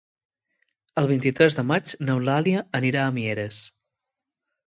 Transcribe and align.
El 1.01 1.09
vint-i-tres 1.11 1.57
de 1.59 1.65
maig 1.73 1.93
n'Eulàlia 2.07 2.65
anirà 2.79 3.05
a 3.09 3.13
Mieres. 3.19 3.59